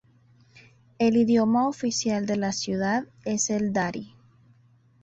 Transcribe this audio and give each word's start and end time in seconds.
El 0.97 1.15
idioma 1.15 1.67
oficial 1.67 2.25
de 2.25 2.35
la 2.35 2.53
ciudad 2.53 3.05
es 3.23 3.51
el 3.51 3.71
dari. 3.71 4.15